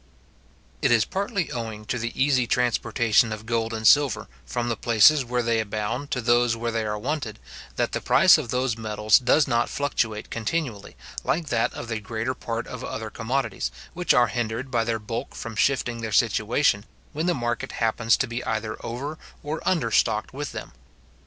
It 0.81 0.89
is 0.91 1.05
partly 1.05 1.51
owing 1.51 1.85
to 1.85 1.99
the 1.99 2.09
easy 2.19 2.47
transportation 2.47 3.31
of 3.31 3.45
gold 3.45 3.71
and 3.71 3.87
silver, 3.87 4.27
from 4.47 4.67
the 4.67 4.75
places 4.75 5.23
where 5.23 5.43
they 5.43 5.59
abound 5.59 6.09
to 6.09 6.21
those 6.21 6.55
where 6.55 6.71
they 6.71 6.83
are 6.87 6.97
wanted, 6.97 7.37
that 7.75 7.91
the 7.91 8.01
price 8.01 8.39
of 8.39 8.49
those 8.49 8.75
metals 8.75 9.19
does 9.19 9.47
not 9.47 9.69
fluctuate 9.69 10.31
continually, 10.31 10.95
like 11.23 11.49
that 11.49 11.71
of 11.75 11.87
the 11.87 11.99
greater 11.99 12.33
part 12.33 12.65
of 12.65 12.83
other 12.83 13.11
commodities, 13.11 13.69
which 13.93 14.11
are 14.11 14.25
hindered 14.29 14.71
by 14.71 14.83
their 14.83 14.97
bulk 14.97 15.35
from 15.35 15.55
shifting 15.55 16.01
their 16.01 16.11
situation, 16.11 16.83
when 17.13 17.27
the 17.27 17.35
market 17.35 17.73
happens 17.73 18.17
to 18.17 18.25
be 18.25 18.43
either 18.43 18.83
over 18.83 19.19
or 19.43 19.61
under 19.67 19.91
stocked 19.91 20.33
with 20.33 20.51
them. 20.51 20.71